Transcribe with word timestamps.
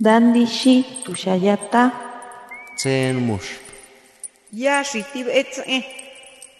Dandishi 0.00 0.84
tushayata. 1.04 1.92
Tsen 2.76 3.16
mush. 3.22 3.62
Yashi 4.52 5.04
tibetze. 5.12 5.84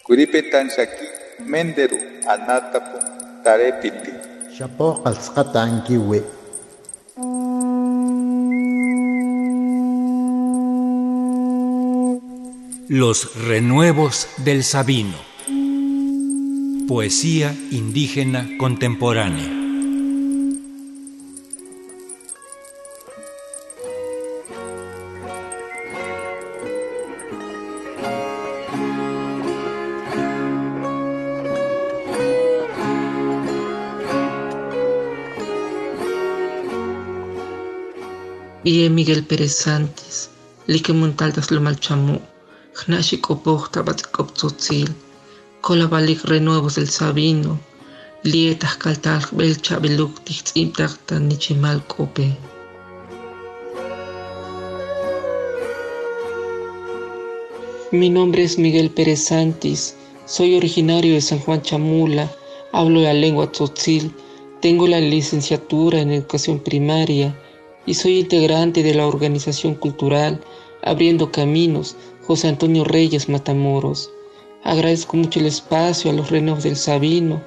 Kuripetan 0.07 0.71
shaki 0.71 1.07
menderu 1.51 1.99
anatapu 2.31 2.99
tarepiti. 3.43 4.13
Shapo 4.57 5.03
alzqatankiwi. 5.05 6.23
Los 12.89 13.35
renuevos 13.49 14.29
del 14.45 14.63
Sabino. 14.63 15.19
Poesía 16.87 17.53
indígena 17.73 18.47
contemporánea. 18.59 19.64
Y 38.67 38.89
Miguel 38.89 39.27
Pérez 39.27 39.57
Santis, 39.57 40.31
like 40.67 40.91
montaldas 40.95 41.51
lo 41.51 41.61
malchamu, 41.61 42.19
Hnashi 42.73 43.19
kopoj 43.21 43.69
tabatzikoptzotzil, 43.71 44.89
kolabalik 45.61 46.25
renuevos 46.25 46.77
del 46.77 46.89
Sabino, 46.89 47.61
lietas 48.23 48.77
kaltal 48.79 49.21
belcha 49.33 49.79
beluktik 49.79 50.39
tzimtakta 50.45 51.19
nichimal 51.19 51.85
kope. 51.93 52.27
Mi 57.93 58.09
nombre 58.09 58.45
es 58.45 58.57
Miguel 58.57 58.89
Pérez 58.89 59.27
Santis, 59.27 59.95
soy 60.25 60.57
originario 60.57 61.13
de 61.13 61.21
San 61.21 61.41
Juan 61.41 61.61
Chamula, 61.61 62.33
hablo 62.73 63.03
la 63.03 63.13
lengua 63.13 63.53
tzotzil, 63.53 64.11
tengo 64.63 64.89
la 64.89 65.01
licenciatura 65.01 66.01
en 66.01 66.13
educación 66.13 66.61
primaria 66.61 67.37
y 67.87 67.95
soy 67.95 68.21
integrante 68.21 68.83
de 68.83 68.95
la 68.95 69.07
organización 69.07 69.75
cultural 69.75 70.41
Abriendo 70.83 71.31
Caminos 71.33 71.97
José 72.27 72.49
Antonio 72.49 72.85
Reyes 72.85 73.29
Matamoros. 73.29 74.11
Agradezco 74.63 75.17
mucho 75.17 75.41
el 75.41 75.47
espacio 75.47 76.11
a 76.11 76.15
los 76.15 76.31
renos 76.31 76.63
del 76.63 76.77
Sabino 76.77 77.43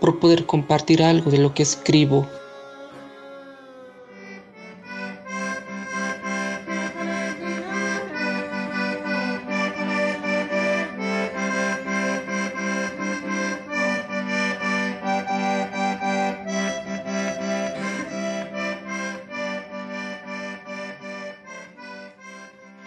por 0.00 0.18
poder 0.20 0.46
compartir 0.46 1.02
algo 1.02 1.30
de 1.30 1.38
lo 1.38 1.52
que 1.52 1.62
escribo. 1.62 2.26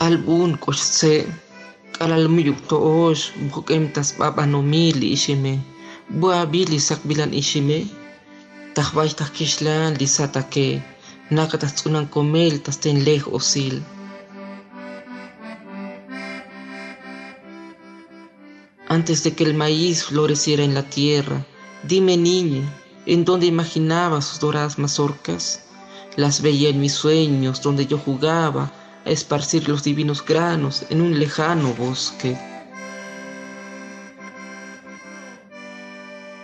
Albun 0.03 0.51
koshse 0.63 1.15
kalal 1.95 2.25
muyuk 2.35 2.59
to 2.69 2.77
osh 3.07 3.23
bukem 3.51 3.83
tas 3.95 4.09
baba 4.19 4.43
no 4.51 4.59
mili 4.71 5.07
ishime. 5.15 5.53
Bua 6.19 6.39
bili 6.53 6.79
sak 6.87 6.99
bilan 7.09 7.31
ishime. 7.41 7.79
Tahbay 8.75 9.09
tah 9.17 9.29
kishlan 9.35 9.91
lisata 9.99 10.41
ke 10.53 10.67
naka 11.35 11.55
tas 11.61 11.73
tsunan 11.75 12.05
komel 12.13 12.53
tas 12.65 12.77
ten 12.83 12.97
lej 13.07 13.23
Antes 18.95 19.23
de 19.23 19.29
que 19.35 19.43
el 19.47 19.53
maíz 19.63 20.03
floreciera 20.09 20.63
en 20.63 20.73
la 20.73 20.83
tierra, 20.97 21.37
dime 21.89 22.15
niño, 22.17 22.63
¿en 23.05 23.23
dónde 23.25 23.45
imaginaba 23.47 24.21
sus 24.21 24.37
doradas 24.39 24.77
mazorcas? 24.77 25.43
Las 26.15 26.41
veía 26.41 26.69
en 26.69 26.79
mis 26.81 26.93
sueños, 26.93 27.61
donde 27.61 27.87
yo 27.87 27.97
jugaba, 27.97 28.71
a 29.05 29.09
esparcir 29.09 29.67
los 29.67 29.83
divinos 29.83 30.23
granos 30.25 30.85
en 30.89 31.01
un 31.01 31.19
lejano 31.19 31.73
bosque. 31.73 32.37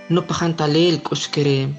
No 0.09 0.25
pajantalel 0.25 1.01
koshkerem, 1.03 1.75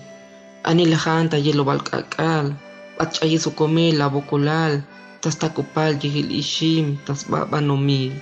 ani 0.62 0.86
lajanta 0.86 1.36
yelo 1.38 1.64
balkakal, 1.64 2.56
pachaya 2.96 3.38
comela 3.56 4.08
bocolal, 4.08 4.84
tas 5.20 5.36
tacopal 5.36 5.98
yigil 6.00 6.30
ishim, 6.30 6.96
tas 7.06 7.24
babanomil, 7.30 8.12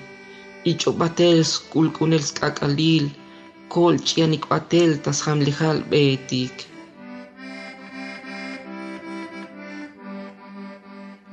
icho 0.65 0.93
batel 0.93 1.45
skulkunel 1.45 2.23
skakalil, 2.23 3.11
kol 3.69 3.95
chianik 4.07 4.49
batel 4.49 4.91
tas 5.03 5.21
hamlejal 5.27 5.79
betik. 5.91 6.67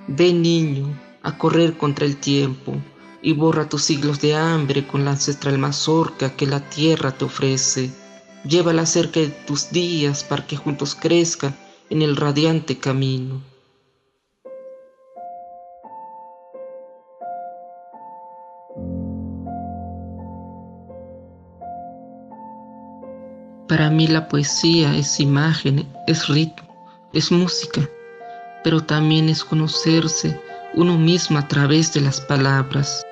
Ven 0.08 0.42
niño, 0.44 0.88
a 1.26 1.40
correr 1.40 1.76
contra 1.76 2.06
el 2.06 2.18
tiempo 2.18 2.76
y 3.24 3.34
borra 3.34 3.68
tus 3.68 3.84
siglos 3.84 4.22
de 4.22 4.36
hambre 4.36 4.86
con 4.86 5.04
la 5.04 5.12
ancestral 5.12 5.58
mazorca 5.58 6.36
que 6.36 6.46
la 6.46 6.70
tierra 6.70 7.12
te 7.18 7.26
ofrece. 7.26 7.90
Llévala 8.44 8.86
cerca 8.86 9.20
de 9.20 9.30
tus 9.30 9.72
días 9.72 10.24
para 10.24 10.46
que 10.46 10.56
juntos 10.56 10.94
crezcan 10.94 11.56
en 11.90 12.04
el 12.04 12.16
radiante 12.16 12.78
camino. 12.78 13.42
Para 23.68 23.90
mí 23.90 24.06
la 24.06 24.28
poesía 24.28 24.96
es 24.96 25.20
imagen, 25.20 25.92
es 26.06 26.28
ritmo, 26.28 26.68
es 27.14 27.32
música, 27.32 27.90
pero 28.64 28.84
también 28.84 29.28
es 29.28 29.44
conocerse 29.44 30.40
uno 30.76 30.98
mismo 30.98 31.40
a 31.40 31.48
través 31.48 31.94
de 31.94 32.02
las 32.02 32.20
palabras. 32.20 33.06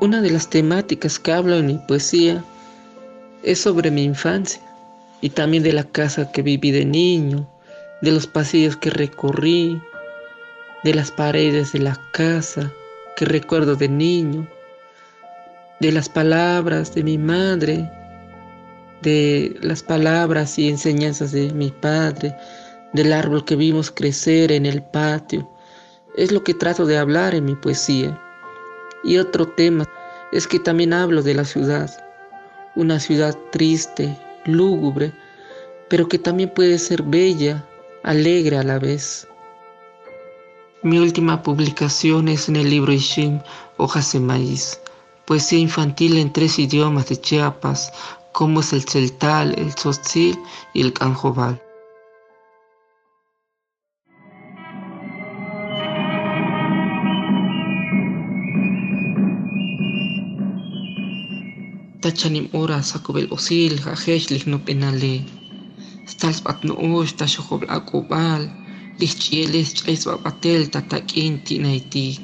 Una 0.00 0.22
de 0.22 0.30
las 0.30 0.48
temáticas 0.48 1.18
que 1.18 1.32
hablo 1.32 1.56
en 1.56 1.66
mi 1.66 1.78
poesía 1.88 2.42
es 3.42 3.60
sobre 3.60 3.90
mi 3.90 4.04
infancia 4.04 4.62
y 5.20 5.30
también 5.30 5.62
de 5.62 5.72
la 5.72 5.84
casa 5.84 6.30
que 6.30 6.42
viví 6.42 6.70
de 6.70 6.84
niño, 6.84 7.48
de 8.00 8.12
los 8.12 8.26
pasillos 8.26 8.76
que 8.76 8.90
recorrí, 8.90 9.80
de 10.84 10.94
las 10.94 11.10
paredes 11.10 11.72
de 11.72 11.80
la 11.80 11.98
casa 12.12 12.72
que 13.16 13.24
recuerdo 13.24 13.74
de 13.74 13.88
niño, 13.88 14.46
de 15.80 15.92
las 15.92 16.08
palabras 16.08 16.94
de 16.94 17.02
mi 17.02 17.18
madre 17.18 17.90
de 19.02 19.56
las 19.62 19.82
palabras 19.82 20.58
y 20.58 20.68
enseñanzas 20.68 21.32
de 21.32 21.52
mi 21.52 21.70
padre, 21.70 22.36
del 22.92 23.12
árbol 23.12 23.44
que 23.44 23.56
vimos 23.56 23.90
crecer 23.90 24.52
en 24.52 24.66
el 24.66 24.82
patio. 24.82 25.48
Es 26.16 26.32
lo 26.32 26.42
que 26.42 26.54
trato 26.54 26.86
de 26.86 26.98
hablar 26.98 27.34
en 27.34 27.44
mi 27.44 27.54
poesía. 27.54 28.20
Y 29.04 29.18
otro 29.18 29.48
tema 29.48 29.88
es 30.32 30.46
que 30.46 30.58
también 30.58 30.92
hablo 30.92 31.22
de 31.22 31.34
la 31.34 31.44
ciudad, 31.44 31.90
una 32.76 33.00
ciudad 33.00 33.36
triste, 33.50 34.16
lúgubre, 34.44 35.12
pero 35.88 36.08
que 36.08 36.18
también 36.18 36.50
puede 36.50 36.78
ser 36.78 37.02
bella, 37.02 37.64
alegre 38.02 38.58
a 38.58 38.62
la 38.62 38.78
vez. 38.78 39.26
Mi 40.82 40.98
última 40.98 41.42
publicación 41.42 42.28
es 42.28 42.48
en 42.48 42.56
el 42.56 42.70
libro 42.70 42.92
Ishim, 42.92 43.40
Hojas 43.76 44.12
de 44.12 44.20
Maíz, 44.20 44.80
poesía 45.26 45.58
infantil 45.58 46.16
en 46.16 46.32
tres 46.32 46.58
idiomas 46.58 47.08
de 47.08 47.16
Chiapas, 47.20 47.92
como 48.32 48.60
es 48.60 48.72
el 48.72 48.84
celtal, 48.84 49.54
el 49.58 49.74
tzotzil 49.74 50.38
y 50.74 50.82
el 50.82 50.92
canjobal. 50.92 51.60
Tachanim 62.00 62.48
ora 62.52 62.82
sakubel 62.82 63.28
osil, 63.30 63.78
jajesh 63.84 64.30
lich 64.30 64.46
no 64.46 64.58
penale. 64.64 65.14
Stals 66.08 66.40
bat 66.44 66.64
no 66.64 66.74
osh, 66.74 67.12
tashokob 67.18 67.62
akubal, 67.68 68.42
lich 68.98 69.14
chieles 69.22 69.74
chais 69.74 70.06
babatel 70.08 70.70
tatakin 70.72 71.44
tinaitik. 71.44 72.22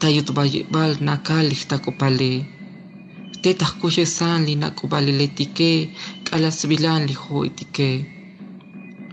Tayut 0.00 0.28
bal 0.72 0.90
nakal 1.00 1.44
lich 1.50 1.68
takopale. 1.68 2.57
Tetah 3.42 3.70
kuyesan 3.80 4.40
li 4.48 4.54
nakubali 4.62 5.12
le 5.20 5.26
tique, 5.38 5.72
calasbilan 6.26 7.02
li 7.08 7.14
joitique. 7.24 7.90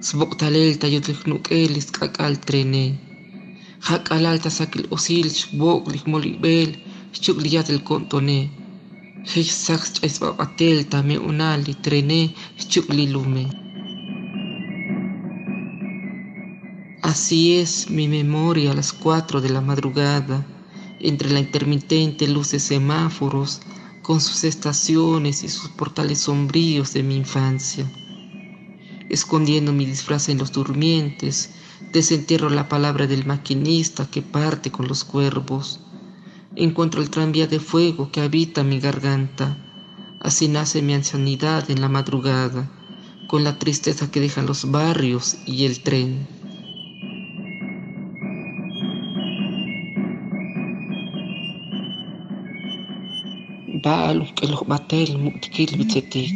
Sboctalel 0.07 0.71
tayutlichnuque 0.81 1.59
lis 1.73 1.87
cacal 1.97 2.33
trene. 2.45 2.85
Jacalal 3.87 4.37
tasakil 4.43 4.85
osil, 4.95 5.27
shbok 5.39 5.81
molibel, 6.11 6.69
chugliat 7.23 7.67
el 7.73 7.81
contone. 7.89 8.39
Hisax 9.31 9.81
chesbabatel 9.95 10.77
tame 10.91 11.15
unal 11.29 11.59
li 11.67 11.73
trene, 11.85 12.21
lume. 13.13 13.45
Así 17.11 17.41
es 17.61 17.71
mi 17.95 18.07
memoria 18.07 18.71
a 18.71 18.73
las 18.79 18.91
cuatro 18.91 19.39
de 19.39 19.49
la 19.55 19.61
madrugada, 19.61 20.37
entre 20.99 21.29
la 21.29 21.39
intermitente 21.39 22.27
luz 22.27 22.47
de 22.51 22.59
semáforos, 22.59 23.61
con 24.05 24.21
sus 24.21 24.43
estaciones 24.43 25.43
y 25.43 25.49
sus 25.49 25.67
portales 25.69 26.19
sombríos 26.19 26.93
de 26.93 27.01
mi 27.01 27.15
infancia. 27.15 27.91
Escondiendo 29.09 29.73
mi 29.73 29.83
disfraz 29.83 30.29
en 30.29 30.37
los 30.37 30.51
durmientes, 30.51 31.49
desentierro 31.91 32.51
la 32.51 32.69
palabra 32.69 33.07
del 33.07 33.25
maquinista 33.25 34.05
que 34.05 34.21
parte 34.21 34.69
con 34.69 34.87
los 34.87 35.03
cuervos. 35.05 35.79
Encuentro 36.55 37.01
el 37.01 37.09
tranvía 37.09 37.47
de 37.47 37.59
fuego 37.59 38.11
que 38.11 38.21
habita 38.21 38.63
mi 38.63 38.79
garganta. 38.79 39.57
Así 40.19 40.49
nace 40.49 40.83
mi 40.83 40.93
ancianidad 40.93 41.71
en 41.71 41.81
la 41.81 41.89
madrugada, 41.89 42.69
con 43.27 43.43
la 43.43 43.57
tristeza 43.57 44.11
que 44.11 44.19
dejan 44.19 44.45
los 44.45 44.69
barrios 44.69 45.37
y 45.47 45.65
el 45.65 45.81
tren. 45.81 46.34
Baaluk 53.85 54.41
el 54.45 54.53
batel 54.71 55.11
muktikil 55.23 55.71
bitsetik. 55.77 56.33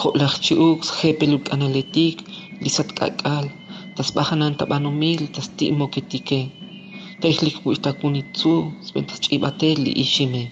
Kolach 0.00 0.36
chiuk 0.44 0.80
jepeluk 0.98 1.44
analetik 1.54 2.16
lisat 2.62 2.88
kakal. 2.98 3.46
Tas 3.94 4.08
bajanan 4.16 4.54
tabanumil 4.58 5.22
tas 5.34 5.48
timo 5.58 5.86
ketike. 5.94 6.40
Tehlik 7.22 7.56
buitakunitsu 7.62 8.54
sventas 8.86 9.20
chibatel 9.24 9.80
ishime. 10.04 10.44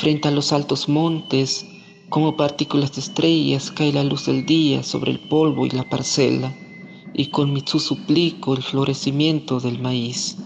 Frente 0.00 0.28
a 0.28 0.30
los 0.30 0.48
altos 0.56 0.88
montes, 0.88 1.50
como 2.08 2.36
partículas 2.42 2.92
de 2.94 3.02
estrellas, 3.02 3.70
cae 3.70 3.92
la 3.92 4.04
luz 4.10 4.24
del 4.26 4.46
día 4.46 4.82
sobre 4.82 5.10
el 5.12 5.20
polvo 5.32 5.66
y 5.66 5.70
la 5.70 5.84
parcela, 5.84 6.50
y 7.12 7.26
con 7.26 7.52
Mitsu 7.52 7.78
suplico 7.78 8.54
el 8.56 8.62
florecimiento 8.62 9.60
del 9.60 9.78
maíz. 9.78 10.38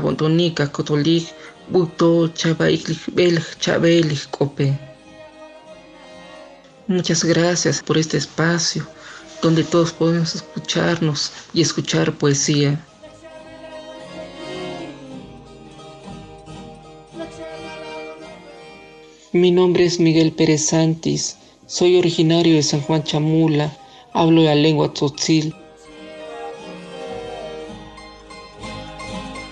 Bondonica 0.00 0.72
cotolig, 0.72 1.28
buto. 1.68 2.28
Muchas 6.88 7.24
gracias 7.24 7.82
por 7.84 7.98
este 7.98 8.16
espacio 8.16 8.84
donde 9.40 9.62
todos 9.62 9.92
podemos 9.92 10.34
escucharnos 10.34 11.30
y 11.54 11.62
escuchar 11.62 12.12
poesía. 12.18 12.84
Mi 19.30 19.52
nombre 19.52 19.84
es 19.84 20.00
Miguel 20.00 20.32
Pérez 20.32 20.66
Santis, 20.66 21.36
soy 21.66 21.96
originario 21.96 22.56
de 22.56 22.62
San 22.64 22.80
Juan 22.80 23.04
Chamula, 23.04 23.72
hablo 24.12 24.42
la 24.42 24.56
lengua 24.56 24.92
tzotzil. 24.92 25.54